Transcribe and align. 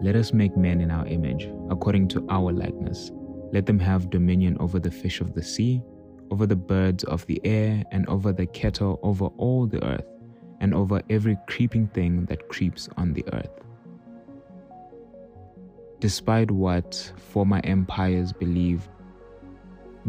Let 0.00 0.14
us 0.14 0.32
make 0.32 0.56
men 0.56 0.80
in 0.80 0.92
our 0.92 1.06
image, 1.06 1.50
according 1.70 2.08
to 2.08 2.24
our 2.30 2.52
likeness. 2.52 3.10
Let 3.52 3.66
them 3.66 3.80
have 3.80 4.10
dominion 4.10 4.56
over 4.60 4.78
the 4.78 4.92
fish 4.92 5.20
of 5.20 5.34
the 5.34 5.42
sea, 5.42 5.82
over 6.30 6.46
the 6.46 6.54
birds 6.54 7.02
of 7.04 7.26
the 7.26 7.40
air, 7.44 7.82
and 7.90 8.08
over 8.08 8.32
the 8.32 8.46
cattle, 8.46 9.00
over 9.02 9.26
all 9.38 9.66
the 9.66 9.84
earth, 9.84 10.06
and 10.60 10.72
over 10.72 11.02
every 11.10 11.36
creeping 11.48 11.88
thing 11.88 12.26
that 12.26 12.48
creeps 12.48 12.88
on 12.96 13.12
the 13.12 13.24
earth. 13.32 13.50
Despite 15.98 16.52
what 16.52 17.12
former 17.16 17.60
empires 17.64 18.32
believed, 18.32 18.88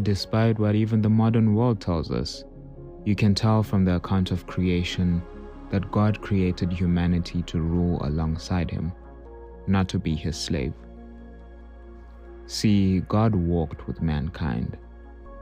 despite 0.02 0.58
what 0.60 0.76
even 0.76 1.02
the 1.02 1.10
modern 1.10 1.56
world 1.56 1.80
tells 1.80 2.12
us, 2.12 2.44
you 3.04 3.16
can 3.16 3.34
tell 3.34 3.64
from 3.64 3.84
the 3.84 3.96
account 3.96 4.30
of 4.30 4.46
creation 4.46 5.20
that 5.70 5.90
God 5.90 6.20
created 6.20 6.72
humanity 6.72 7.42
to 7.42 7.60
rule 7.60 8.00
alongside 8.04 8.70
him, 8.70 8.92
not 9.66 9.88
to 9.90 9.98
be 9.98 10.14
his 10.14 10.36
slave. 10.36 10.72
See, 12.46 13.00
God 13.00 13.34
walked 13.34 13.86
with 13.86 14.02
mankind. 14.02 14.76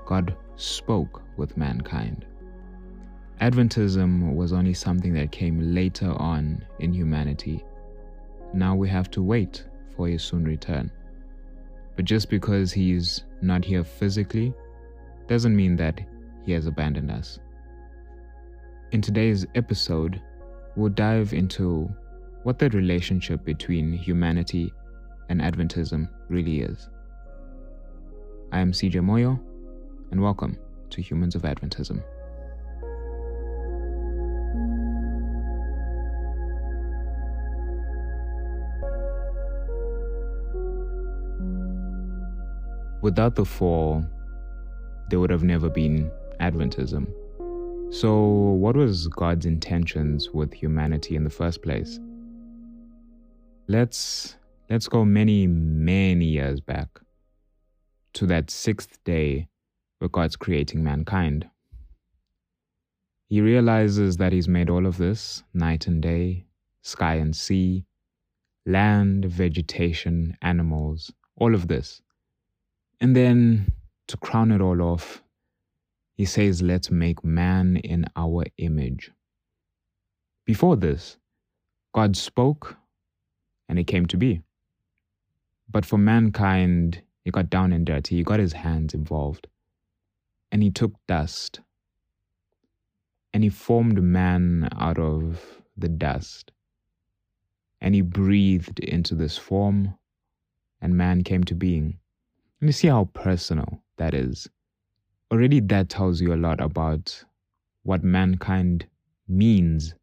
God 0.05 0.37
spoke 0.57 1.23
with 1.37 1.57
mankind. 1.57 2.27
Adventism 3.41 4.35
was 4.35 4.53
only 4.53 4.75
something 4.75 5.15
that 5.15 5.31
came 5.31 5.75
later 5.75 6.11
on 6.13 6.65
in 6.81 6.93
humanity. 6.93 7.65
Now 8.53 8.75
we 8.75 8.89
have 8.89 9.11
to 9.13 9.23
wait 9.23 9.65
for 9.97 10.09
his 10.09 10.23
soon 10.23 10.45
return. 10.45 10.91
But 11.97 12.05
just 12.05 12.31
because 12.31 12.73
he's 12.73 13.25
not 13.41 13.65
here 13.65 13.85
physically 13.85 14.53
doesn't 15.29 15.55
mean 15.55 15.77
that 15.77 16.01
he 16.45 16.53
has 16.53 16.67
abandoned 16.67 17.11
us. 17.11 17.39
In 18.93 19.01
today's 19.03 19.47
episode, 19.55 20.21
we'll 20.77 20.89
dive 20.89 21.33
into 21.33 21.91
what 22.45 22.59
the 22.59 22.69
relationship 22.71 23.45
between 23.45 23.93
humanity 23.93 24.73
and 25.29 25.41
Adventism 25.41 26.09
really 26.29 26.61
is. 26.61 26.89
I 28.53 28.61
am 28.61 28.73
CJ 28.73 29.01
Moyo, 29.01 29.41
and 30.13 30.23
welcome 30.23 30.57
to 30.91 31.03
Humans 31.03 31.35
of 31.35 31.43
Adventism. 31.43 32.03
Without 43.03 43.35
the 43.35 43.45
fall, 43.45 44.05
there 45.11 45.19
would 45.19 45.31
have 45.31 45.43
never 45.43 45.69
been 45.69 46.11
Adventism. 46.41 47.09
So, 47.91 48.23
what 48.23 48.77
was 48.77 49.09
God's 49.09 49.45
intentions 49.45 50.31
with 50.31 50.53
humanity 50.53 51.17
in 51.17 51.25
the 51.25 51.31
first 51.31 51.63
place? 51.63 51.99
Let's 53.71 54.39
let's 54.71 54.89
go 54.89 55.05
many 55.05 55.47
many 55.47 56.25
years 56.25 56.59
back 56.59 56.89
to 58.15 58.25
that 58.25 58.51
sixth 58.51 58.99
day 59.05 59.49
where 59.99 60.09
God's 60.09 60.37
creating 60.37 60.83
mankind. 60.83 61.51
He 63.29 63.43
realizes 63.43 64.17
that 64.17 64.33
he's 64.33 64.49
made 64.49 64.71
all 64.71 64.87
of 64.87 64.97
this 64.97 65.43
night 65.53 65.87
and 65.87 66.01
day, 66.01 66.47
sky 66.81 67.17
and 67.17 67.37
sea, 67.37 67.85
land, 68.65 69.27
vegetation, 69.27 70.39
animals, 70.41 71.13
all 71.37 71.55
of 71.55 71.69
this. 71.69 72.01
And 73.03 73.15
then 73.15 73.73
to 74.07 74.17
crown 74.17 74.51
it 74.51 74.63
all 74.63 74.81
off, 74.81 75.23
he 76.15 76.25
says, 76.25 76.63
Let's 76.63 76.91
make 76.91 77.23
man 77.23 77.77
in 77.77 78.07
our 78.17 78.45
image. 78.57 79.13
Before 80.47 80.77
this, 80.77 81.19
God 81.93 82.17
spoke 82.17 82.79
and 83.69 83.79
it 83.79 83.85
came 83.85 84.07
to 84.07 84.17
be. 84.17 84.43
But 85.71 85.85
for 85.85 85.99
mankind, 85.99 87.03
he 87.25 87.31
got 87.31 87.51
down 87.51 87.73
and 87.73 87.85
dirty, 87.85 88.17
he 88.17 88.23
got 88.23 88.41
his 88.41 88.53
hands 88.53 88.95
involved, 88.95 89.47
and 90.51 90.63
he 90.63 90.71
took 90.71 90.93
dust 91.07 91.61
and 93.33 93.45
he 93.45 93.51
formed 93.51 94.03
man 94.03 94.69
out 94.77 94.99
of 94.99 95.63
the 95.77 95.89
dust. 95.89 96.51
And 97.81 97.95
he 97.95 98.01
breathed 98.01 98.81
into 98.81 99.15
this 99.15 99.39
form, 99.39 99.95
and 100.81 100.97
man 100.97 101.23
came 101.23 101.45
to 101.45 101.55
being. 101.55 101.99
And 102.61 102.69
you 102.69 102.73
see 102.73 102.89
how 102.89 103.05
personal 103.13 103.83
that 103.97 104.15
is 104.15 104.49
already 105.31 105.61
that 105.61 105.91
tells 105.91 106.21
you 106.21 106.33
a 106.33 106.37
lot 106.37 106.61
about 106.61 107.25
what 107.83 108.03
mankind 108.03 108.87
means. 109.29 109.95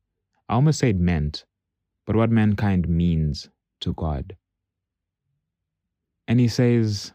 I 0.47 0.53
almost 0.53 0.79
said 0.79 0.99
meant, 0.99 1.45
but 2.05 2.15
what 2.15 2.29
mankind 2.29 2.87
means 2.87 3.49
to 3.85 3.93
God. 3.93 4.35
And 6.27 6.39
he 6.39 6.47
says, 6.47 7.13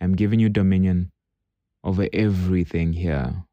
I'm 0.00 0.14
giving 0.14 0.40
you 0.40 0.48
dominion 0.48 1.12
over 1.82 2.08
everything 2.12 2.92
here. 2.92 3.44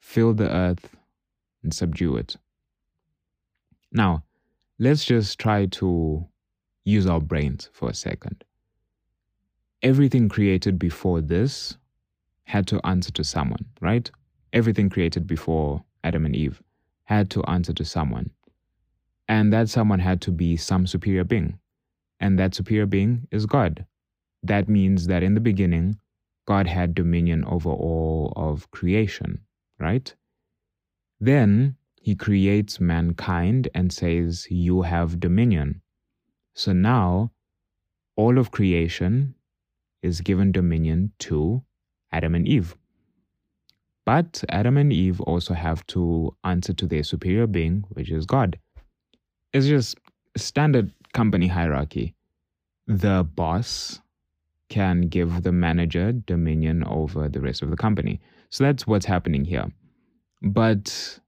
Fill 0.00 0.32
the 0.32 0.50
earth 0.50 0.96
and 1.62 1.74
subdue 1.74 2.16
it. 2.16 2.36
Now, 3.92 4.24
let's 4.78 5.04
just 5.04 5.38
try 5.38 5.66
to 5.66 6.26
use 6.84 7.06
our 7.06 7.20
brains 7.20 7.68
for 7.72 7.90
a 7.90 7.94
second. 7.94 8.42
Everything 9.82 10.28
created 10.28 10.78
before 10.78 11.20
this 11.20 11.76
had 12.44 12.66
to 12.68 12.80
answer 12.86 13.12
to 13.12 13.24
someone, 13.24 13.66
right? 13.80 14.10
Everything 14.52 14.88
created 14.88 15.26
before 15.26 15.84
Adam 16.02 16.24
and 16.24 16.34
Eve 16.34 16.62
had 17.04 17.28
to 17.30 17.44
answer 17.44 17.74
to 17.74 17.84
someone. 17.84 18.30
And 19.28 19.52
that 19.52 19.68
someone 19.68 20.00
had 20.00 20.20
to 20.22 20.30
be 20.30 20.56
some 20.56 20.86
superior 20.86 21.24
being. 21.24 21.58
And 22.20 22.38
that 22.38 22.54
superior 22.54 22.86
being 22.86 23.26
is 23.30 23.46
God. 23.46 23.84
That 24.42 24.68
means 24.68 25.08
that 25.08 25.22
in 25.22 25.34
the 25.34 25.40
beginning, 25.40 25.98
God 26.46 26.66
had 26.68 26.94
dominion 26.94 27.44
over 27.44 27.70
all 27.70 28.32
of 28.36 28.70
creation, 28.70 29.40
right? 29.78 30.14
Then 31.18 31.76
he 32.00 32.14
creates 32.14 32.78
mankind 32.78 33.68
and 33.74 33.92
says, 33.92 34.46
You 34.48 34.82
have 34.82 35.18
dominion. 35.18 35.82
So 36.54 36.72
now, 36.72 37.32
all 38.14 38.38
of 38.38 38.52
creation 38.52 39.34
is 40.02 40.20
given 40.20 40.52
dominion 40.52 41.12
to 41.18 41.64
Adam 42.12 42.34
and 42.34 42.46
Eve. 42.46 42.76
But 44.04 44.44
Adam 44.48 44.76
and 44.76 44.92
Eve 44.92 45.20
also 45.22 45.52
have 45.52 45.84
to 45.88 46.36
answer 46.44 46.72
to 46.74 46.86
their 46.86 47.02
superior 47.02 47.48
being, 47.48 47.84
which 47.88 48.10
is 48.10 48.24
God. 48.24 48.58
It's 49.52 49.66
just 49.66 49.96
standard 50.36 50.92
company 51.12 51.46
hierarchy. 51.46 52.14
The 52.86 53.24
boss 53.24 54.00
can 54.68 55.02
give 55.02 55.42
the 55.42 55.52
manager 55.52 56.12
dominion 56.12 56.84
over 56.84 57.28
the 57.28 57.40
rest 57.40 57.62
of 57.62 57.70
the 57.70 57.76
company. 57.76 58.20
So 58.50 58.64
that's 58.64 58.86
what's 58.86 59.06
happening 59.06 59.44
here. 59.44 59.66
But 60.42 61.20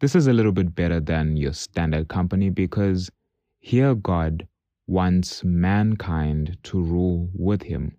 this 0.00 0.14
is 0.14 0.26
a 0.26 0.32
little 0.32 0.52
bit 0.52 0.74
better 0.74 1.00
than 1.00 1.36
your 1.36 1.52
standard 1.52 2.08
company 2.08 2.50
because 2.50 3.10
here 3.60 3.94
God 3.94 4.46
wants 4.86 5.42
mankind 5.42 6.58
to 6.64 6.80
rule 6.80 7.28
with 7.34 7.62
him 7.62 7.96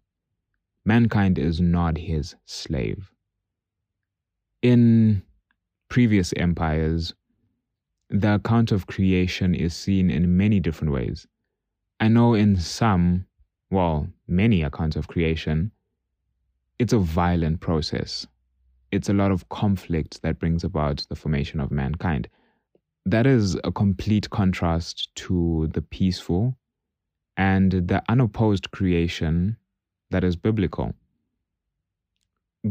mankind 0.86 1.40
is 1.40 1.60
not 1.60 1.98
his 1.98 2.36
slave. 2.46 3.12
In 4.62 5.24
previous 5.90 6.34
empires, 6.38 7.14
the 8.10 8.36
account 8.36 8.72
of 8.72 8.88
creation 8.88 9.56
is 9.56 9.76
seen 9.76 10.10
in 10.10 10.38
many 10.38 10.60
different 10.60 10.94
ways. 10.94 11.28
I 12.00 12.08
know 12.08 12.34
in 12.34 12.58
some, 12.58 13.26
well, 13.72 14.08
many 14.28 14.62
accounts 14.64 14.96
of 14.96 15.08
creation, 15.08 15.72
it's 16.78 16.94
a 16.94 17.00
violent 17.00 17.62
process. 17.62 18.28
It's 18.92 19.10
a 19.10 19.14
lot 19.14 19.32
of 19.32 19.50
conflict 19.50 20.22
that 20.22 20.40
brings 20.40 20.64
about 20.64 21.06
the 21.10 21.16
formation 21.16 21.60
of 21.60 21.72
mankind. 21.72 22.28
That 23.06 23.26
is 23.26 23.56
a 23.64 23.72
complete 23.72 24.30
contrast 24.30 25.14
to 25.16 25.70
the 25.74 25.82
peaceful 25.82 26.58
and 27.38 27.72
the 27.72 28.04
unopposed 28.10 28.72
creation 28.72 29.58
that 30.12 30.24
is 30.24 30.36
biblical. 30.36 30.94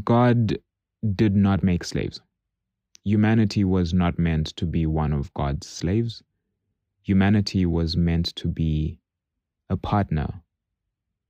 God 0.02 0.58
did 1.14 1.36
not 1.36 1.62
make 1.62 1.84
slaves. 1.84 2.20
Humanity 3.04 3.64
was 3.64 3.92
not 3.92 4.18
meant 4.18 4.48
to 4.56 4.66
be 4.66 4.86
one 4.86 5.12
of 5.12 5.32
God's 5.34 5.66
slaves. 5.66 6.22
Humanity 7.02 7.66
was 7.66 7.96
meant 7.96 8.34
to 8.36 8.48
be 8.48 8.98
a 9.68 9.76
partner 9.76 10.42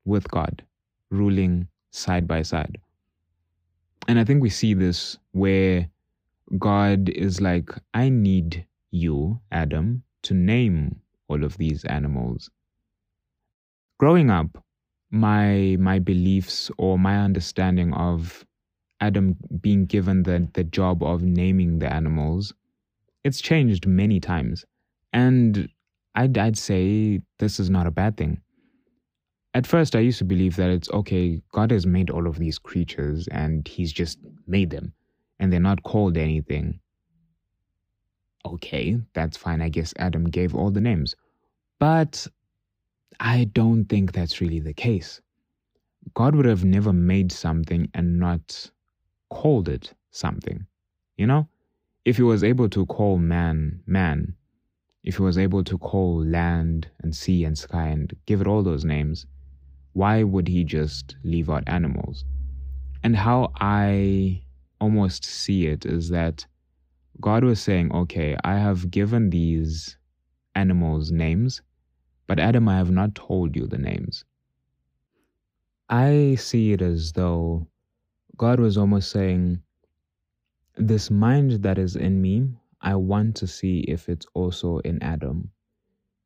with 0.04 0.30
God, 0.30 0.64
ruling 1.10 1.66
side 1.90 2.28
by 2.28 2.42
side. 2.42 2.78
And 4.06 4.18
I 4.18 4.24
think 4.24 4.40
we 4.40 4.50
see 4.50 4.74
this 4.74 5.18
where 5.32 5.88
God 6.58 7.08
is 7.08 7.40
like, 7.40 7.70
I 7.92 8.08
need 8.08 8.66
you, 8.90 9.40
Adam, 9.50 10.04
to 10.22 10.34
name 10.34 11.00
all 11.28 11.42
of 11.42 11.56
these 11.56 11.84
animals. 11.86 12.50
Growing 13.98 14.30
up, 14.30 14.62
my 15.10 15.76
my 15.78 15.98
beliefs 15.98 16.70
or 16.76 16.98
my 16.98 17.18
understanding 17.18 17.92
of 17.94 18.44
Adam 19.00 19.36
being 19.60 19.86
given 19.86 20.22
the 20.22 20.48
the 20.54 20.64
job 20.64 21.02
of 21.02 21.22
naming 21.22 21.78
the 21.78 21.92
animals, 21.92 22.52
it's 23.24 23.40
changed 23.40 23.86
many 23.86 24.20
times. 24.20 24.64
And 25.12 25.68
I'd, 26.14 26.36
I'd 26.38 26.58
say 26.58 27.20
this 27.38 27.58
is 27.58 27.70
not 27.70 27.86
a 27.86 27.90
bad 27.90 28.16
thing. 28.16 28.40
At 29.54 29.66
first, 29.66 29.94
I 29.94 30.00
used 30.00 30.18
to 30.18 30.24
believe 30.24 30.56
that 30.56 30.70
it's 30.70 30.90
okay, 30.90 31.40
God 31.52 31.70
has 31.70 31.86
made 31.86 32.10
all 32.10 32.26
of 32.26 32.38
these 32.38 32.58
creatures 32.58 33.28
and 33.28 33.66
He's 33.66 33.92
just 33.92 34.18
made 34.46 34.70
them, 34.70 34.92
and 35.38 35.52
they're 35.52 35.60
not 35.60 35.84
called 35.84 36.16
anything. 36.16 36.80
Okay, 38.46 38.98
that's 39.14 39.36
fine. 39.36 39.62
I 39.62 39.68
guess 39.68 39.94
Adam 39.96 40.24
gave 40.24 40.54
all 40.54 40.70
the 40.70 40.80
names. 40.80 41.14
But 41.78 42.26
I 43.20 43.44
don't 43.44 43.86
think 43.86 44.12
that's 44.12 44.40
really 44.40 44.60
the 44.60 44.74
case. 44.74 45.20
God 46.14 46.34
would 46.34 46.46
have 46.46 46.64
never 46.64 46.92
made 46.92 47.32
something 47.32 47.88
and 47.94 48.18
not 48.18 48.70
called 49.30 49.68
it 49.68 49.94
something. 50.10 50.66
You 51.16 51.26
know? 51.26 51.48
If 52.04 52.16
he 52.16 52.22
was 52.22 52.44
able 52.44 52.68
to 52.70 52.84
call 52.86 53.18
man, 53.18 53.80
man, 53.86 54.34
if 55.02 55.16
he 55.16 55.22
was 55.22 55.38
able 55.38 55.64
to 55.64 55.78
call 55.78 56.24
land 56.24 56.88
and 57.02 57.14
sea 57.14 57.44
and 57.44 57.56
sky 57.56 57.88
and 57.88 58.14
give 58.26 58.40
it 58.40 58.46
all 58.46 58.62
those 58.62 58.84
names, 58.84 59.26
why 59.92 60.22
would 60.22 60.48
he 60.48 60.64
just 60.64 61.16
leave 61.22 61.48
out 61.48 61.62
animals? 61.66 62.24
And 63.02 63.16
how 63.16 63.52
I 63.56 64.42
almost 64.80 65.24
see 65.24 65.66
it 65.66 65.86
is 65.86 66.08
that 66.10 66.46
God 67.20 67.44
was 67.44 67.60
saying, 67.60 67.92
okay, 67.92 68.36
I 68.44 68.54
have 68.54 68.90
given 68.90 69.30
these 69.30 69.96
animals 70.54 71.12
names, 71.12 71.62
but 72.26 72.40
Adam, 72.40 72.68
I 72.68 72.76
have 72.76 72.90
not 72.90 73.14
told 73.14 73.54
you 73.56 73.66
the 73.66 73.78
names. 73.78 74.24
I 75.88 76.36
see 76.38 76.72
it 76.72 76.82
as 76.82 77.12
though 77.12 77.66
God 78.36 78.58
was 78.60 78.76
almost 78.76 79.10
saying, 79.10 79.60
This 80.76 81.10
mind 81.10 81.62
that 81.62 81.78
is 81.78 81.96
in 81.96 82.20
me, 82.20 82.48
I 82.80 82.96
want 82.96 83.36
to 83.36 83.46
see 83.46 83.80
if 83.80 84.08
it's 84.08 84.26
also 84.34 84.78
in 84.78 85.02
Adam. 85.02 85.50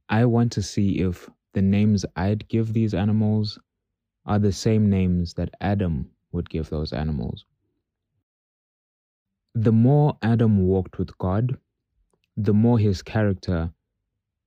I 0.08 0.24
want 0.24 0.52
to 0.52 0.62
see 0.62 1.00
if 1.00 1.28
the 1.52 1.62
names 1.62 2.04
I'd 2.16 2.48
give 2.48 2.72
these 2.72 2.94
animals 2.94 3.58
are 4.26 4.38
the 4.38 4.52
same 4.52 4.88
names 4.88 5.34
that 5.34 5.50
Adam 5.60 6.10
would 6.32 6.48
give 6.48 6.70
those 6.70 6.92
animals. 6.92 7.44
The 9.54 9.72
more 9.72 10.16
Adam 10.22 10.66
walked 10.66 10.98
with 10.98 11.16
God, 11.18 11.58
the 12.36 12.54
more 12.54 12.78
his 12.78 13.02
character 13.02 13.72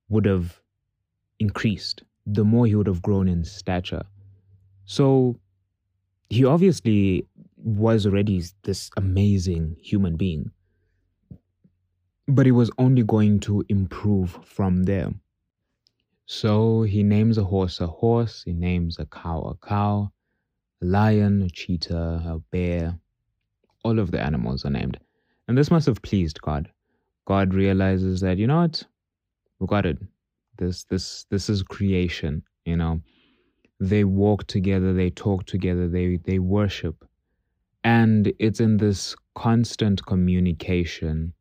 would 0.08 0.24
have 0.24 0.60
increased, 1.38 2.02
the 2.26 2.44
more 2.44 2.66
he 2.66 2.74
would 2.74 2.86
have 2.86 3.02
grown 3.02 3.28
in 3.28 3.44
stature. 3.44 4.04
So 4.84 5.38
he 6.30 6.44
obviously 6.44 7.26
was 7.62 8.06
already 8.06 8.42
this 8.62 8.90
amazing 8.96 9.76
human 9.80 10.16
being, 10.16 10.50
but 12.28 12.46
he 12.46 12.52
was 12.52 12.70
only 12.78 13.02
going 13.02 13.40
to 13.40 13.64
improve 13.68 14.38
from 14.44 14.84
there. 14.84 15.10
So 16.26 16.82
he 16.82 17.02
names 17.02 17.38
a 17.38 17.44
horse 17.44 17.80
a 17.80 17.86
horse, 17.86 18.42
he 18.44 18.52
names 18.52 18.98
a 18.98 19.06
cow 19.06 19.40
a 19.42 19.66
cow, 19.66 20.12
a 20.80 20.84
lion, 20.84 21.42
a 21.42 21.50
cheetah, 21.50 22.22
a 22.26 22.38
bear. 22.50 22.98
All 23.84 23.98
of 23.98 24.10
the 24.10 24.20
animals 24.20 24.64
are 24.64 24.70
named. 24.70 24.98
And 25.48 25.58
this 25.58 25.70
must 25.70 25.86
have 25.86 26.02
pleased 26.02 26.40
God. 26.40 26.70
God 27.24 27.52
realizes 27.52 28.20
that, 28.20 28.38
you 28.38 28.46
know 28.46 28.60
what? 28.60 28.84
We 29.58 29.66
got 29.66 29.86
it. 29.86 29.98
This 30.58 30.84
this 30.84 31.24
this 31.30 31.48
is 31.48 31.62
creation, 31.62 32.42
you 32.64 32.76
know 32.76 33.02
they 33.82 34.04
walk 34.04 34.46
together, 34.46 34.92
they 34.92 35.10
talk 35.10 35.44
together, 35.44 35.88
they, 35.88 36.16
they 36.16 36.38
worship. 36.38 37.04
And 37.84 38.32
it's 38.38 38.60
in 38.60 38.78
this 38.78 39.14
constant 39.34 40.04
communication 40.06 41.32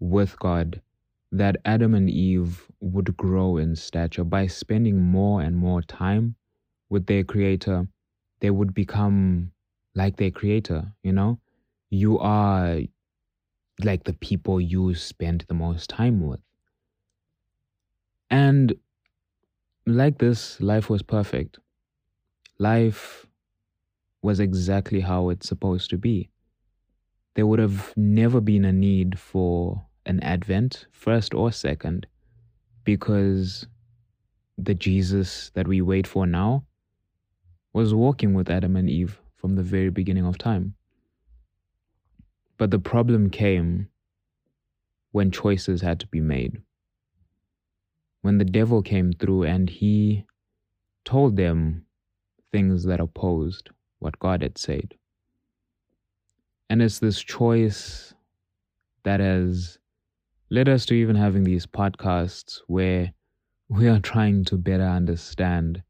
with 0.00 0.38
God 0.38 0.82
that 1.32 1.56
Adam 1.64 1.94
and 1.94 2.10
Eve 2.10 2.70
would 2.80 3.16
grow 3.16 3.56
in 3.58 3.76
stature 3.76 4.24
by 4.24 4.46
spending 4.46 5.02
more 5.02 5.42
and 5.42 5.56
more 5.56 5.82
time 5.82 6.36
with 6.90 7.06
their 7.06 7.24
creator. 7.24 7.88
They 8.40 8.50
would 8.50 8.74
become 8.74 9.52
like 9.94 10.16
their 10.16 10.30
creator, 10.30 10.92
you 11.02 11.12
know? 11.12 11.40
You 11.90 12.18
are 12.18 12.80
like 13.82 14.04
the 14.04 14.12
people 14.12 14.60
you 14.60 14.94
spend 14.94 15.44
the 15.48 15.54
most 15.54 15.88
time 15.88 16.20
with. 16.26 16.40
And 18.30 18.76
like 19.86 20.18
this, 20.18 20.60
life 20.60 20.88
was 20.90 21.02
perfect 21.02 21.58
life 22.58 23.25
was 24.26 24.40
exactly 24.40 24.98
how 24.98 25.28
it's 25.28 25.48
supposed 25.48 25.88
to 25.88 25.96
be. 25.96 26.28
There 27.36 27.46
would 27.46 27.60
have 27.60 27.92
never 27.96 28.40
been 28.40 28.64
a 28.64 28.72
need 28.72 29.20
for 29.20 29.86
an 30.04 30.18
advent, 30.18 30.86
first 30.90 31.32
or 31.32 31.52
second, 31.52 32.08
because 32.82 33.68
the 34.58 34.74
Jesus 34.74 35.52
that 35.54 35.68
we 35.68 35.80
wait 35.80 36.08
for 36.08 36.26
now 36.26 36.64
was 37.72 37.94
walking 37.94 38.34
with 38.34 38.50
Adam 38.50 38.74
and 38.74 38.90
Eve 38.90 39.20
from 39.36 39.54
the 39.54 39.62
very 39.62 39.90
beginning 39.90 40.26
of 40.26 40.36
time. 40.36 40.74
But 42.58 42.72
the 42.72 42.80
problem 42.80 43.30
came 43.30 43.88
when 45.12 45.30
choices 45.30 45.82
had 45.82 46.00
to 46.00 46.08
be 46.08 46.20
made. 46.20 46.62
When 48.22 48.38
the 48.38 48.50
devil 48.58 48.82
came 48.82 49.12
through 49.12 49.44
and 49.44 49.70
he 49.70 50.24
told 51.04 51.36
them 51.36 51.86
things 52.50 52.82
that 52.86 52.98
opposed 52.98 53.70
what 53.98 54.18
God 54.18 54.42
had 54.42 54.58
said. 54.58 54.94
And 56.68 56.82
it's 56.82 56.98
this 56.98 57.20
choice 57.20 58.14
that 59.04 59.20
has 59.20 59.78
led 60.50 60.68
us 60.68 60.86
to 60.86 60.94
even 60.94 61.16
having 61.16 61.44
these 61.44 61.66
podcasts 61.66 62.60
where 62.66 63.12
we 63.68 63.88
are 63.88 64.00
trying 64.00 64.44
to 64.44 64.56
better 64.56 64.84
understand 64.84 65.82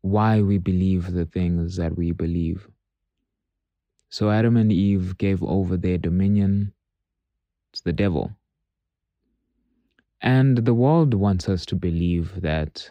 why 0.00 0.40
we 0.40 0.58
believe 0.58 1.12
the 1.12 1.26
things 1.26 1.76
that 1.76 1.96
we 1.96 2.12
believe. 2.12 2.68
So 4.10 4.30
Adam 4.30 4.56
and 4.56 4.72
Eve 4.72 5.18
gave 5.18 5.42
over 5.42 5.76
their 5.76 5.98
dominion 5.98 6.72
to 7.72 7.84
the 7.84 7.92
devil. 7.92 8.32
And 10.20 10.58
the 10.58 10.74
world 10.74 11.14
wants 11.14 11.48
us 11.48 11.66
to 11.66 11.76
believe 11.76 12.40
that 12.40 12.90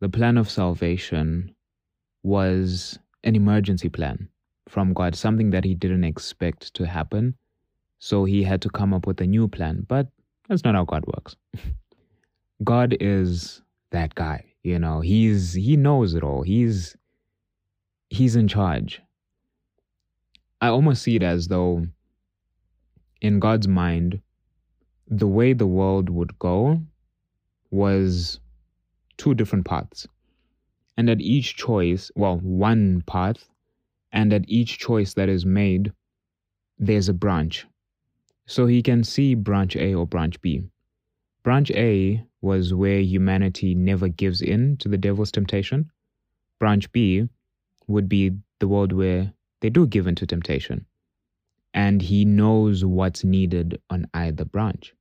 the 0.00 0.08
plan 0.08 0.38
of 0.38 0.50
salvation 0.50 1.54
was 2.22 2.98
an 3.26 3.36
emergency 3.36 3.88
plan 3.88 4.28
from 4.68 4.94
God, 4.94 5.14
something 5.14 5.50
that 5.50 5.64
he 5.64 5.74
didn't 5.74 6.04
expect 6.04 6.72
to 6.74 6.86
happen. 6.86 7.34
So 7.98 8.24
he 8.24 8.42
had 8.42 8.62
to 8.62 8.70
come 8.70 8.94
up 8.94 9.06
with 9.06 9.20
a 9.20 9.26
new 9.26 9.48
plan. 9.48 9.84
But 9.86 10.08
that's 10.48 10.64
not 10.64 10.74
how 10.74 10.84
God 10.84 11.04
works. 11.06 11.36
God 12.64 12.96
is 13.00 13.60
that 13.90 14.14
guy, 14.14 14.44
you 14.62 14.78
know, 14.78 15.00
he's 15.00 15.52
he 15.52 15.76
knows 15.76 16.14
it 16.14 16.22
all. 16.22 16.42
He's 16.42 16.96
he's 18.08 18.36
in 18.36 18.48
charge. 18.48 19.02
I 20.60 20.68
almost 20.68 21.02
see 21.02 21.16
it 21.16 21.22
as 21.22 21.48
though 21.48 21.84
in 23.20 23.40
God's 23.40 23.68
mind, 23.68 24.20
the 25.08 25.26
way 25.26 25.52
the 25.52 25.66
world 25.66 26.08
would 26.10 26.38
go 26.38 26.80
was 27.70 28.40
two 29.16 29.34
different 29.34 29.66
paths. 29.66 30.06
And 30.96 31.10
at 31.10 31.20
each 31.20 31.56
choice, 31.56 32.10
well, 32.16 32.38
one 32.38 33.02
path, 33.02 33.48
and 34.12 34.32
at 34.32 34.48
each 34.48 34.78
choice 34.78 35.14
that 35.14 35.28
is 35.28 35.44
made, 35.44 35.92
there's 36.78 37.08
a 37.08 37.14
branch. 37.14 37.66
So 38.46 38.66
he 38.66 38.82
can 38.82 39.04
see 39.04 39.34
branch 39.34 39.76
A 39.76 39.94
or 39.94 40.06
branch 40.06 40.40
B. 40.40 40.62
Branch 41.42 41.70
A 41.72 42.24
was 42.40 42.72
where 42.72 43.00
humanity 43.00 43.74
never 43.74 44.08
gives 44.08 44.40
in 44.40 44.76
to 44.78 44.88
the 44.88 44.96
devil's 44.96 45.32
temptation. 45.32 45.90
Branch 46.58 46.90
B 46.92 47.28
would 47.86 48.08
be 48.08 48.32
the 48.58 48.68
world 48.68 48.92
where 48.92 49.32
they 49.60 49.70
do 49.70 49.86
give 49.86 50.06
in 50.06 50.14
to 50.16 50.26
temptation. 50.26 50.86
And 51.74 52.00
he 52.00 52.24
knows 52.24 52.84
what's 52.84 53.22
needed 53.22 53.80
on 53.90 54.08
either 54.14 54.44
branch. 54.44 54.94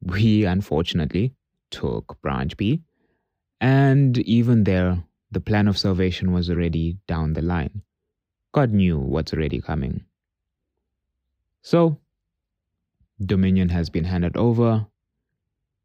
We, 0.00 0.44
unfortunately, 0.44 1.34
took 1.70 2.20
branch 2.22 2.56
B 2.56 2.82
and 3.62 4.18
even 4.18 4.64
there, 4.64 5.04
the 5.30 5.40
plan 5.40 5.68
of 5.68 5.78
salvation 5.78 6.32
was 6.32 6.50
already 6.50 6.98
down 7.06 7.32
the 7.32 7.42
line. 7.42 7.82
God 8.50 8.72
knew 8.72 8.98
what's 8.98 9.32
already 9.32 9.60
coming. 9.60 10.04
So, 11.62 11.96
dominion 13.24 13.68
has 13.68 13.88
been 13.88 14.02
handed 14.02 14.36
over, 14.36 14.84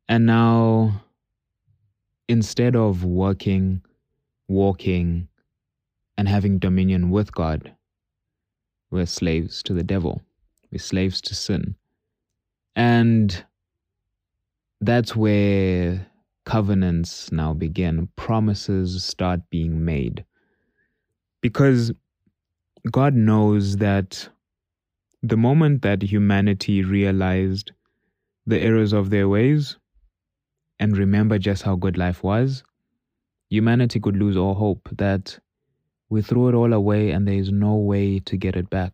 and 0.10 0.26
now, 0.26 1.04
instead 2.28 2.76
of 2.76 3.04
working, 3.04 3.84
walking, 4.48 5.28
and 6.18 6.28
having 6.28 6.58
dominion 6.58 7.12
with 7.12 7.32
God, 7.32 7.76
we're 8.90 9.06
slaves 9.06 9.62
to 9.64 9.74
the 9.74 9.84
devil. 9.84 10.24
We're 10.72 10.80
slaves 10.80 11.22
to 11.22 11.36
sin. 11.36 11.76
And 12.76 13.46
that's 14.82 15.16
where 15.16 16.08
covenants 16.48 17.30
now 17.30 17.54
begin, 17.54 18.08
promises 18.16 19.04
start 19.04 19.42
being 19.50 19.84
made. 19.84 20.24
Because 21.42 21.92
God 22.90 23.14
knows 23.14 23.76
that 23.78 24.30
the 25.22 25.36
moment 25.36 25.82
that 25.82 26.02
humanity 26.02 26.84
realized 26.84 27.74
the 28.46 28.62
errors 28.62 28.94
of 28.94 29.10
their 29.10 29.28
ways, 29.28 29.78
and 30.80 30.96
remember 30.98 31.38
just 31.38 31.64
how 31.64 31.76
good 31.76 31.98
life 31.98 32.24
was, 32.24 32.64
humanity 33.50 34.00
could 34.00 34.16
lose 34.16 34.38
all 34.38 34.54
hope 34.54 34.88
that 34.94 35.38
we 36.10 36.22
threw 36.22 36.48
it 36.48 36.56
all 36.56 36.72
away 36.72 37.12
and 37.12 37.28
there 37.28 37.36
is 37.36 37.52
no 37.52 37.76
way 37.76 38.20
to 38.20 38.38
get 38.38 38.56
it 38.56 38.70
back. 38.70 38.94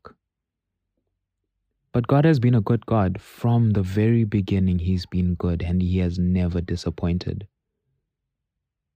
But 1.93 2.07
God 2.07 2.25
has 2.25 2.39
been 2.39 2.55
a 2.55 2.61
good 2.61 2.87
God. 2.87 3.21
From 3.21 3.71
the 3.71 3.83
very 3.83 4.23
beginning, 4.23 4.79
He's 4.79 5.05
been 5.05 5.35
good 5.35 5.61
and 5.61 5.81
He 5.81 5.99
has 5.99 6.17
never 6.17 6.59
disappointed. 6.59 7.47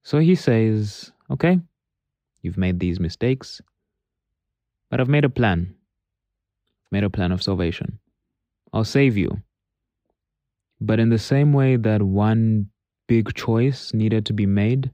So 0.04 0.18
He 0.18 0.34
says, 0.34 1.12
Okay, 1.30 1.60
you've 2.42 2.58
made 2.58 2.80
these 2.80 3.00
mistakes, 3.00 3.62
but 4.90 5.00
I've 5.00 5.10
made 5.10 5.26
a 5.26 5.30
plan. 5.30 5.76
I've 6.86 6.92
made 6.92 7.04
a 7.04 7.10
plan 7.10 7.32
of 7.32 7.44
salvation. 7.44 8.00
I'll 8.74 8.84
save 8.84 9.16
you. 9.16 9.44
But 10.82 11.00
in 11.00 11.10
the 11.10 11.20
same 11.20 11.54
way 11.54 11.76
that 11.76 12.02
one 12.02 12.70
big 13.08 13.34
choice 13.36 13.94
needed 13.94 14.26
to 14.26 14.34
be 14.34 14.46
made, 14.46 14.92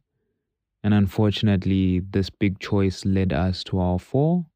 and 0.83 0.93
unfortunately, 0.93 2.01
this 2.01 2.29
big 2.29 2.59
choice 2.59 3.05
led 3.05 3.31
us 3.31 3.63
to 3.65 3.79
our 3.79 3.99
fall, 3.99 4.47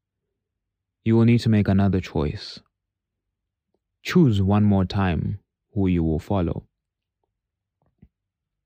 you 1.04 1.16
will 1.16 1.24
need 1.24 1.40
to 1.40 1.48
make 1.48 1.68
another 1.68 2.00
choice 2.00 2.60
Choose 4.08 4.40
one 4.40 4.64
more 4.64 4.86
time 4.86 5.38
who 5.74 5.86
you 5.86 6.02
will 6.02 6.18
follow. 6.18 6.64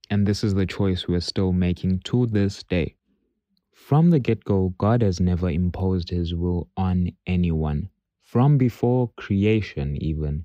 And 0.09 0.25
this 0.25 0.45
is 0.45 0.55
the 0.55 0.67
choice 0.67 1.09
we 1.09 1.17
are 1.17 1.21
still 1.21 1.53
making 1.53 1.99
to 2.05 2.27
this 2.27 2.63
day. 2.63 2.95
From 3.73 4.11
the 4.11 4.21
get 4.21 4.45
go, 4.45 4.73
God 4.79 5.03
has 5.03 5.19
never 5.19 5.51
imposed 5.51 6.11
his 6.11 6.33
will 6.33 6.69
on 6.77 7.11
anyone. 7.27 7.89
From 8.21 8.57
before 8.57 9.11
creation, 9.17 9.97
even. 10.01 10.45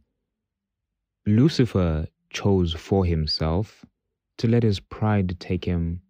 Lucifer 1.28 2.08
chose 2.32 2.74
for 2.74 3.06
himself 3.06 3.86
to 4.40 4.48
let 4.48 4.64
his 4.64 4.80
pride 4.80 5.40
take 5.40 5.64
him 5.64 6.02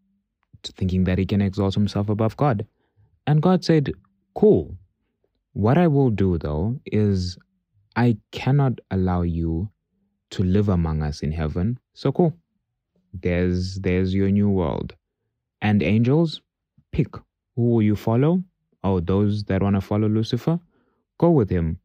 to 0.63 0.71
thinking 0.71 1.03
that 1.03 1.17
he 1.17 1.25
can 1.25 1.41
exalt 1.41 1.73
himself 1.73 2.07
above 2.07 2.37
God. 2.37 2.65
And 3.27 3.41
God 3.41 3.65
said, 3.65 3.91
Cool. 4.33 4.77
What 5.51 5.77
I 5.77 5.87
will 5.87 6.09
do, 6.09 6.37
though, 6.37 6.79
is 6.85 7.37
I 7.97 8.17
cannot 8.31 8.79
allow 8.91 9.23
you 9.23 9.69
to 10.29 10.43
live 10.43 10.69
among 10.69 11.01
us 11.01 11.21
in 11.21 11.31
heaven. 11.31 11.79
So 11.93 12.11
cool. 12.11 12.33
There's 13.11 13.75
there's 13.79 14.13
your 14.13 14.29
new 14.29 14.49
world. 14.49 14.95
And 15.61 15.81
angels, 15.81 16.41
pick 16.91 17.15
who 17.55 17.69
will 17.71 17.81
you 17.81 17.95
follow? 17.95 18.43
Oh, 18.83 18.99
those 18.99 19.43
that 19.45 19.63
want 19.63 19.75
to 19.75 19.81
follow 19.81 20.07
Lucifer, 20.07 20.59
go 21.17 21.31
with 21.31 21.49
him. 21.49 21.79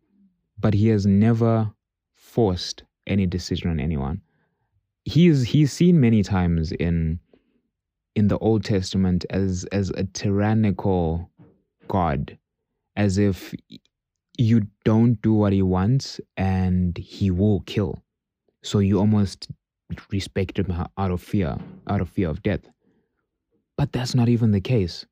But 0.58 0.74
he 0.74 0.88
has 0.88 1.06
never 1.06 1.72
forced 2.14 2.84
any 3.06 3.26
decision 3.26 3.70
on 3.70 3.80
anyone. 3.80 4.20
He's 5.04 5.42
he's 5.42 5.72
seen 5.72 5.98
many 5.98 6.22
times 6.22 6.72
in 6.72 7.20
in 8.14 8.28
the 8.28 8.38
Old 8.38 8.64
Testament 8.64 9.24
as 9.30 9.64
as 9.72 9.88
a 9.90 10.04
tyrannical 10.04 11.30
God, 11.88 12.38
as 12.96 13.16
if 13.16 13.54
you 14.38 14.66
don't 14.84 15.20
do 15.22 15.32
what 15.32 15.52
he 15.52 15.62
wants 15.62 16.20
and 16.36 16.96
he 16.96 17.30
will 17.30 17.60
kill. 17.60 18.02
So 18.62 18.78
you 18.78 18.98
almost 18.98 19.48
respect 20.10 20.58
him 20.58 20.72
out 20.96 21.10
of 21.10 21.22
fear, 21.22 21.58
out 21.88 22.00
of 22.00 22.08
fear 22.08 22.28
of 22.28 22.42
death. 22.42 22.68
But 23.76 23.92
that's 23.92 24.14
not 24.14 24.28
even 24.28 24.52
the 24.52 24.60
case. 24.60 25.06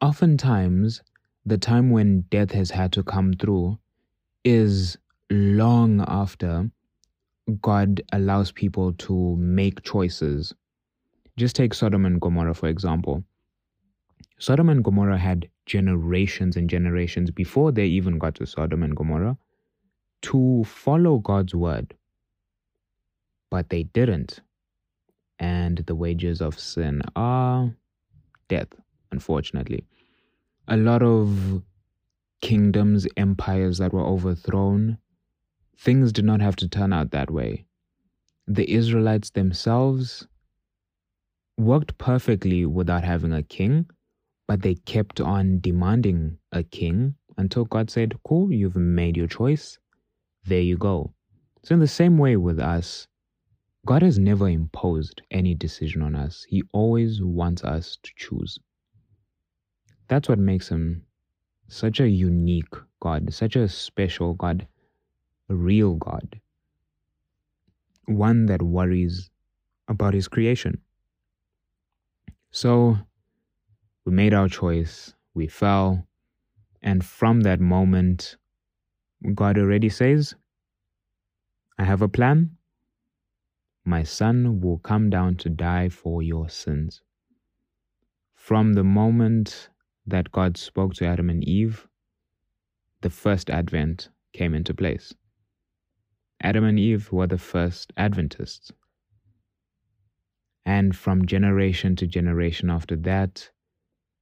Oftentimes, 0.00 1.02
the 1.44 1.58
time 1.58 1.90
when 1.90 2.22
death 2.30 2.52
has 2.52 2.70
had 2.70 2.92
to 2.92 3.02
come 3.02 3.32
through 3.32 3.78
is 4.44 4.96
long 5.30 6.04
after 6.06 6.70
God 7.62 8.02
allows 8.12 8.52
people 8.52 8.92
to 8.94 9.36
make 9.36 9.82
choices. 9.82 10.54
Just 11.36 11.56
take 11.56 11.74
Sodom 11.74 12.04
and 12.04 12.20
Gomorrah, 12.20 12.54
for 12.54 12.68
example. 12.68 13.24
Sodom 14.38 14.68
and 14.68 14.84
Gomorrah 14.84 15.18
had 15.18 15.48
generations 15.66 16.56
and 16.56 16.70
generations 16.70 17.30
before 17.30 17.72
they 17.72 17.86
even 17.86 18.18
got 18.18 18.36
to 18.36 18.46
Sodom 18.46 18.84
and 18.84 18.94
Gomorrah 18.94 19.36
to 20.22 20.64
follow 20.64 21.18
God's 21.18 21.54
word. 21.54 21.94
But 23.50 23.70
they 23.70 23.82
didn't. 23.82 24.40
And 25.40 25.78
the 25.78 25.94
wages 25.94 26.40
of 26.40 26.58
sin 26.58 27.02
are 27.16 27.74
death, 28.48 28.68
unfortunately. 29.10 29.84
A 30.68 30.76
lot 30.76 31.02
of 31.02 31.62
kingdoms, 32.40 33.06
empires 33.16 33.78
that 33.78 33.92
were 33.92 34.04
overthrown, 34.04 34.98
things 35.76 36.12
did 36.12 36.24
not 36.24 36.40
have 36.40 36.56
to 36.56 36.68
turn 36.68 36.92
out 36.92 37.10
that 37.10 37.30
way. 37.30 37.64
The 38.46 38.70
Israelites 38.70 39.30
themselves 39.30 40.26
worked 41.56 41.98
perfectly 41.98 42.64
without 42.66 43.04
having 43.04 43.32
a 43.32 43.42
king 43.42 43.86
but 44.48 44.62
they 44.62 44.74
kept 44.74 45.20
on 45.20 45.60
demanding 45.60 46.38
a 46.52 46.64
king 46.64 47.14
until 47.36 47.66
God 47.66 47.90
said, 47.90 48.16
Cool, 48.26 48.50
you've 48.50 48.76
made 48.76 49.16
your 49.16 49.28
choice. 49.28 49.78
There 50.44 50.62
you 50.62 50.78
go. 50.78 51.12
So, 51.62 51.74
in 51.74 51.80
the 51.80 51.86
same 51.86 52.16
way 52.16 52.36
with 52.36 52.58
us, 52.58 53.06
God 53.86 54.02
has 54.02 54.18
never 54.18 54.48
imposed 54.48 55.22
any 55.30 55.54
decision 55.54 56.02
on 56.02 56.14
us. 56.14 56.46
He 56.48 56.62
always 56.72 57.22
wants 57.22 57.62
us 57.62 57.98
to 58.02 58.10
choose. 58.16 58.58
That's 60.08 60.28
what 60.28 60.38
makes 60.38 60.68
him 60.68 61.04
such 61.68 62.00
a 62.00 62.08
unique 62.08 62.74
God, 63.00 63.32
such 63.32 63.54
a 63.54 63.68
special 63.68 64.32
God, 64.32 64.66
a 65.50 65.54
real 65.54 65.94
God, 65.94 66.40
one 68.06 68.46
that 68.46 68.62
worries 68.62 69.30
about 69.88 70.14
his 70.14 70.28
creation. 70.28 70.80
So, 72.50 72.98
we 74.08 74.14
made 74.14 74.32
our 74.32 74.48
choice, 74.48 75.12
we 75.34 75.46
fell, 75.46 76.06
and 76.80 77.04
from 77.04 77.42
that 77.42 77.60
moment, 77.60 78.38
God 79.34 79.58
already 79.58 79.90
says, 79.90 80.34
I 81.78 81.84
have 81.84 82.00
a 82.00 82.08
plan. 82.08 82.56
My 83.84 84.04
son 84.04 84.62
will 84.62 84.78
come 84.78 85.10
down 85.10 85.36
to 85.36 85.50
die 85.50 85.90
for 85.90 86.22
your 86.22 86.48
sins. 86.48 87.02
From 88.34 88.72
the 88.72 88.82
moment 88.82 89.68
that 90.06 90.32
God 90.32 90.56
spoke 90.56 90.94
to 90.94 91.04
Adam 91.04 91.28
and 91.28 91.46
Eve, 91.46 91.86
the 93.02 93.10
first 93.10 93.50
advent 93.50 94.08
came 94.32 94.54
into 94.54 94.72
place. 94.72 95.12
Adam 96.40 96.64
and 96.64 96.78
Eve 96.78 97.12
were 97.12 97.26
the 97.26 97.36
first 97.36 97.92
Adventists. 97.98 98.72
And 100.64 100.96
from 100.96 101.26
generation 101.26 101.94
to 101.96 102.06
generation 102.06 102.70
after 102.70 102.96
that, 102.96 103.50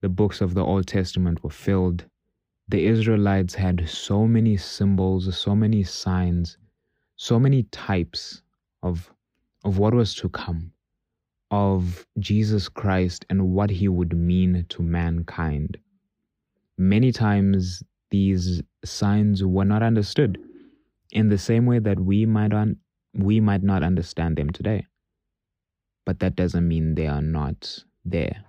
the 0.03 0.09
books 0.09 0.41
of 0.41 0.55
the 0.55 0.65
Old 0.65 0.87
Testament 0.87 1.43
were 1.43 1.51
filled, 1.51 2.05
the 2.69 2.85
Israelites 2.85 3.55
had 3.55 3.89
so 3.89 4.27
many 4.27 4.57
symbols, 4.57 5.37
so 5.37 5.55
many 5.55 5.83
signs, 5.83 6.59
so 7.17 7.39
many 7.39 7.63
types 7.65 8.43
of, 8.83 9.11
of 9.65 9.79
what 9.79 9.95
was 9.95 10.15
to 10.17 10.29
come, 10.29 10.73
of 11.51 12.07
Jesus 12.19 12.69
Christ 12.69 13.25
and 13.31 13.53
what 13.53 13.71
he 13.71 13.89
would 13.89 14.17
mean 14.17 14.67
to 14.69 14.83
mankind. 14.83 15.79
Many 16.77 17.13
times 17.13 17.83
these 18.11 18.63
signs 18.85 19.45
were 19.45 19.65
not 19.65 19.83
understood 19.83 20.39
in 21.13 21.29
the 21.29 21.39
same 21.39 21.67
way 21.67 21.79
that 21.79 21.99
we 21.99 22.27
might, 22.27 22.53
un- 22.53 22.77
we 23.15 23.41
might 23.41 23.63
not 23.63 23.83
understand 23.83 24.37
them 24.37 24.51
today. 24.51 24.87
But 26.05 26.21
that 26.21 26.37
doesn't 26.37 26.67
mean 26.69 26.95
they 26.95 27.07
are 27.07 27.23
not 27.23 27.83
there 28.05 28.45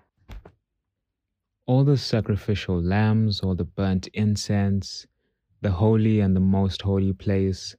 all 1.67 1.83
the 1.83 1.97
sacrificial 1.97 2.81
lambs, 2.81 3.41
all 3.41 3.53
the 3.53 3.65
burnt 3.65 4.07
incense, 4.13 5.05
the 5.61 5.71
holy 5.71 6.21
and 6.21 6.35
the 6.35 6.39
most 6.39 6.81
holy 6.81 7.13
place, 7.13 7.75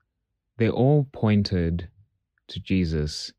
they 0.59 0.69
all 0.69 1.09
pointed 1.13 1.89
to 2.49 2.61
Jesus. 2.61 3.33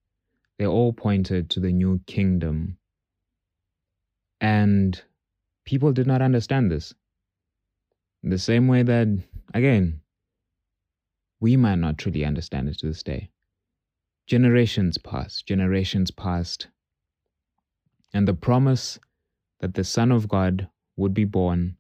They 0.58 0.66
all 0.66 0.92
pointed 0.92 1.50
to 1.52 1.60
the 1.60 1.72
new 1.72 2.02
kingdom. 2.08 2.78
And 4.42 5.02
people 5.66 5.94
did 5.94 6.08
not 6.08 6.22
understand 6.22 6.72
this. 6.72 6.94
The 8.24 8.40
same 8.40 8.68
way 8.68 8.84
that, 8.84 9.08
again, 9.54 10.02
we 11.40 11.56
might 11.56 11.76
not 11.76 11.98
truly 11.98 12.26
understand 12.26 12.68
it 12.68 12.80
to 12.80 12.88
this 12.88 13.04
day. 13.04 13.30
Generations 14.28 14.98
passed, 14.98 15.46
generations 15.46 16.12
passed, 16.12 16.68
and 18.14 18.28
the 18.28 18.34
promise 18.34 19.00
that 19.60 19.74
the 19.74 19.84
Son 19.84 20.12
of 20.12 20.28
God 20.28 20.70
would 20.96 21.14
be 21.14 21.26
born 21.26 21.78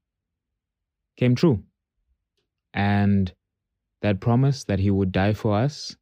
came 1.17 1.36
true. 1.36 1.63
And 2.74 3.33
that 4.01 4.21
promise 4.21 4.63
that 4.65 4.79
he 4.79 4.91
would 4.91 5.12
die 5.12 5.33
for 5.33 5.55
us 5.55 5.95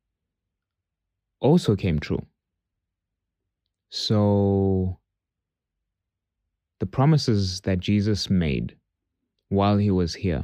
also 1.40 1.76
came 1.76 2.00
true. 2.00 2.26
So, 3.90 5.00
the 6.80 6.86
promises 6.86 7.62
that 7.62 7.80
Jesus 7.80 8.30
made 8.30 8.76
while 9.50 9.78
he 9.78 9.90
was 9.90 10.14
here, 10.14 10.44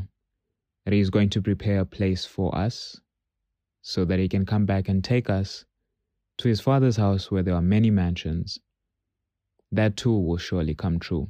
that 0.86 0.94
he's 0.94 1.10
going 1.10 1.30
to 1.30 1.42
prepare 1.42 1.82
a 1.82 1.86
place 1.86 2.26
for 2.26 2.56
us 2.56 3.00
so 3.82 4.06
that 4.06 4.20
he 4.20 4.30
can 4.30 4.46
come 4.46 4.66
back 4.66 4.88
and 4.88 5.04
take 5.04 5.30
us, 5.30 5.66
to 6.38 6.48
his 6.48 6.62
father's 6.62 6.98
house 6.98 7.30
where 7.30 7.44
there 7.44 7.54
are 7.54 7.62
many 7.62 7.92
mansions, 7.92 8.60
that 9.74 9.98
too 9.98 10.18
will 10.18 10.38
surely 10.38 10.76
come 10.76 11.00
true. 11.00 11.30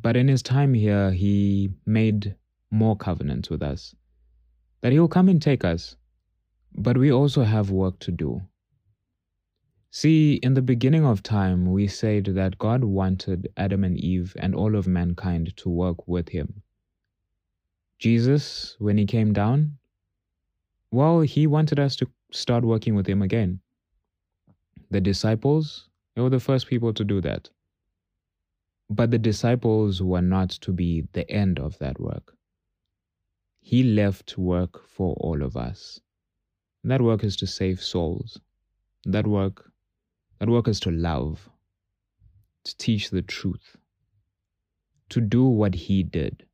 But 0.00 0.16
in 0.16 0.28
his 0.28 0.42
time 0.42 0.74
here, 0.74 1.10
he 1.12 1.70
made 1.86 2.36
more 2.70 2.96
covenants 2.96 3.50
with 3.50 3.62
us 3.62 3.94
that 4.80 4.92
he 4.92 5.00
will 5.00 5.08
come 5.08 5.30
and 5.30 5.40
take 5.40 5.64
us, 5.64 5.96
but 6.74 6.98
we 6.98 7.10
also 7.10 7.42
have 7.42 7.70
work 7.70 7.98
to 8.00 8.12
do. 8.12 8.42
See, 9.90 10.34
in 10.34 10.54
the 10.54 10.60
beginning 10.60 11.06
of 11.06 11.22
time, 11.22 11.72
we 11.72 11.86
said 11.86 12.26
that 12.26 12.58
God 12.58 12.84
wanted 12.84 13.48
Adam 13.56 13.84
and 13.84 13.96
Eve 13.96 14.36
and 14.38 14.54
all 14.54 14.76
of 14.76 14.86
mankind 14.86 15.56
to 15.56 15.70
work 15.70 16.06
with 16.06 16.28
him. 16.28 16.62
Jesus, 17.98 18.76
when 18.78 18.98
he 18.98 19.06
came 19.06 19.32
down, 19.32 19.78
well, 20.90 21.20
he 21.20 21.46
wanted 21.46 21.78
us 21.78 21.96
to 21.96 22.06
start 22.30 22.64
working 22.64 22.94
with 22.94 23.06
him 23.06 23.22
again. 23.22 23.60
The 24.90 25.00
disciples, 25.00 25.88
they 26.14 26.22
were 26.22 26.30
the 26.30 26.40
first 26.40 26.66
people 26.66 26.92
to 26.94 27.04
do 27.04 27.20
that. 27.20 27.50
But 28.90 29.10
the 29.10 29.18
disciples 29.18 30.02
were 30.02 30.22
not 30.22 30.50
to 30.50 30.72
be 30.72 31.08
the 31.12 31.28
end 31.30 31.58
of 31.58 31.78
that 31.78 31.98
work. 31.98 32.36
He 33.60 33.82
left 33.82 34.36
work 34.36 34.86
for 34.88 35.14
all 35.14 35.42
of 35.42 35.56
us. 35.56 36.00
And 36.82 36.90
that 36.90 37.00
work 37.00 37.24
is 37.24 37.36
to 37.36 37.46
save 37.46 37.82
souls. 37.82 38.38
That 39.04 39.26
work, 39.26 39.70
that 40.38 40.48
work 40.48 40.68
is 40.68 40.80
to 40.80 40.90
love, 40.90 41.48
to 42.64 42.76
teach 42.76 43.10
the 43.10 43.22
truth, 43.22 43.76
to 45.08 45.20
do 45.20 45.44
what 45.44 45.74
he 45.74 46.02
did. 46.02 46.46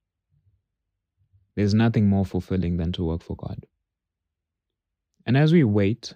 There's 1.56 1.74
nothing 1.74 2.08
more 2.08 2.24
fulfilling 2.24 2.76
than 2.76 2.92
to 2.92 3.04
work 3.04 3.22
for 3.22 3.36
God. 3.36 3.66
And 5.26 5.36
as 5.36 5.52
we 5.52 5.64
wait, 5.64 6.14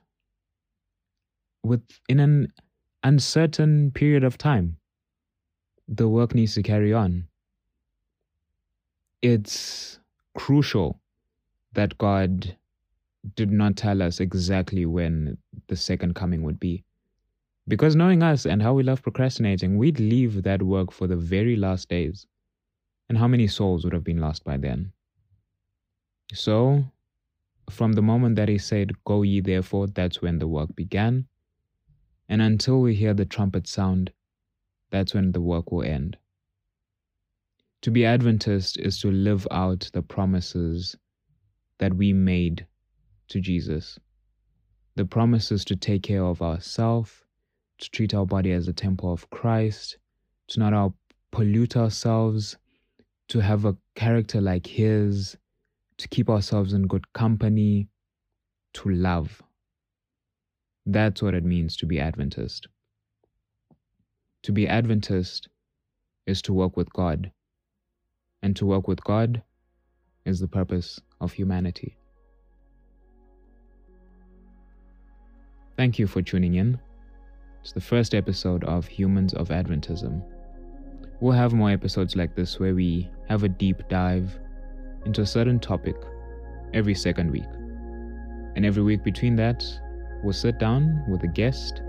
within 1.62 2.20
an 2.20 2.52
uncertain 3.04 3.90
period 3.92 4.24
of 4.24 4.38
time, 4.38 4.78
the 5.86 6.08
work 6.08 6.34
needs 6.34 6.54
to 6.54 6.62
carry 6.62 6.92
on. 6.92 7.28
It's 9.22 10.00
crucial 10.34 11.00
that 11.74 11.96
God 11.98 12.56
did 13.36 13.50
not 13.50 13.76
tell 13.76 14.02
us 14.02 14.20
exactly 14.20 14.86
when 14.86 15.38
the 15.68 15.76
second 15.76 16.14
coming 16.14 16.42
would 16.42 16.58
be. 16.58 16.84
Because 17.66 17.96
knowing 17.96 18.22
us 18.22 18.44
and 18.44 18.62
how 18.62 18.74
we 18.74 18.82
love 18.82 19.02
procrastinating, 19.02 19.78
we'd 19.78 19.98
leave 20.00 20.42
that 20.42 20.62
work 20.62 20.92
for 20.92 21.06
the 21.06 21.16
very 21.16 21.56
last 21.56 21.88
days. 21.88 22.26
And 23.08 23.16
how 23.16 23.28
many 23.28 23.46
souls 23.46 23.84
would 23.84 23.92
have 23.92 24.04
been 24.04 24.20
lost 24.20 24.44
by 24.44 24.56
then? 24.56 24.92
So, 26.32 26.84
from 27.70 27.92
the 27.92 28.02
moment 28.02 28.36
that 28.36 28.48
he 28.48 28.58
said, 28.58 28.92
Go 29.04 29.22
ye 29.22 29.40
therefore, 29.40 29.86
that's 29.88 30.20
when 30.20 30.38
the 30.38 30.48
work 30.48 30.74
began. 30.74 31.26
And 32.28 32.40
until 32.40 32.80
we 32.80 32.94
hear 32.94 33.14
the 33.14 33.24
trumpet 33.24 33.66
sound, 33.66 34.12
that's 34.90 35.14
when 35.14 35.32
the 35.32 35.40
work 35.40 35.70
will 35.70 35.82
end. 35.82 36.16
To 37.82 37.90
be 37.90 38.06
Adventist 38.06 38.78
is 38.78 38.98
to 39.00 39.10
live 39.10 39.46
out 39.50 39.90
the 39.92 40.00
promises 40.00 40.96
that 41.78 41.94
we 41.94 42.12
made 42.12 42.66
to 43.28 43.40
Jesus. 43.40 43.98
The 44.94 45.04
promises 45.04 45.64
to 45.66 45.76
take 45.76 46.02
care 46.02 46.24
of 46.24 46.40
ourselves, 46.40 47.24
to 47.78 47.90
treat 47.90 48.14
our 48.14 48.24
body 48.24 48.52
as 48.52 48.68
a 48.68 48.72
temple 48.72 49.12
of 49.12 49.28
Christ, 49.30 49.98
to 50.48 50.60
not 50.60 50.92
pollute 51.30 51.76
ourselves, 51.76 52.56
to 53.28 53.40
have 53.40 53.64
a 53.64 53.76
character 53.94 54.40
like 54.40 54.66
His, 54.66 55.36
to 55.98 56.08
keep 56.08 56.30
ourselves 56.30 56.72
in 56.72 56.86
good 56.86 57.12
company, 57.12 57.88
to 58.74 58.88
love. 58.88 59.42
That's 60.86 61.22
what 61.22 61.34
it 61.34 61.44
means 61.44 61.76
to 61.78 61.86
be 61.86 61.98
Adventist. 61.98 62.68
To 64.42 64.52
be 64.52 64.68
Adventist 64.68 65.48
is 66.26 66.42
to 66.42 66.52
work 66.52 66.76
with 66.76 66.92
God, 66.92 67.32
and 68.42 68.54
to 68.56 68.66
work 68.66 68.86
with 68.86 69.02
God 69.02 69.42
is 70.26 70.40
the 70.40 70.48
purpose 70.48 71.00
of 71.20 71.32
humanity. 71.32 71.96
Thank 75.76 75.98
you 75.98 76.06
for 76.06 76.20
tuning 76.20 76.54
in. 76.54 76.78
It's 77.62 77.72
the 77.72 77.80
first 77.80 78.14
episode 78.14 78.62
of 78.64 78.86
Humans 78.86 79.32
of 79.32 79.48
Adventism. 79.48 80.22
We'll 81.20 81.32
have 81.32 81.54
more 81.54 81.70
episodes 81.70 82.14
like 82.14 82.36
this 82.36 82.60
where 82.60 82.74
we 82.74 83.08
have 83.28 83.42
a 83.42 83.48
deep 83.48 83.88
dive 83.88 84.38
into 85.06 85.22
a 85.22 85.26
certain 85.26 85.58
topic 85.58 85.96
every 86.74 86.94
second 86.94 87.30
week. 87.30 87.48
And 88.54 88.66
every 88.66 88.82
week 88.82 89.02
between 89.02 89.36
that, 89.36 89.64
we'll 90.24 90.32
sit 90.32 90.58
down 90.58 91.04
with 91.08 91.22
a 91.22 91.28
guest 91.28 91.82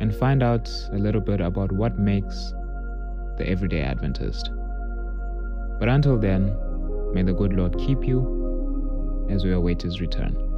and 0.00 0.14
find 0.14 0.42
out 0.42 0.68
a 0.92 0.98
little 0.98 1.20
bit 1.20 1.40
about 1.40 1.70
what 1.70 1.98
makes 1.98 2.52
the 3.38 3.48
everyday 3.48 3.80
Adventist. 3.80 4.50
But 5.78 5.88
until 5.88 6.18
then, 6.18 6.56
may 7.14 7.22
the 7.22 7.32
good 7.32 7.52
Lord 7.52 7.78
keep 7.78 8.04
you 8.06 9.28
as 9.30 9.44
we 9.44 9.52
await 9.52 9.82
his 9.82 10.00
return. 10.00 10.53